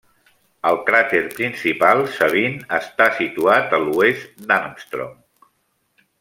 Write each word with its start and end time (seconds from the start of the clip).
El 0.69 0.77
cràter 0.85 1.19
principal 1.33 2.01
Sabine 2.15 2.65
està 2.79 3.07
situat 3.19 3.77
a 3.79 3.81
l'oest 3.85 4.35
d'Armstrong. 4.49 5.15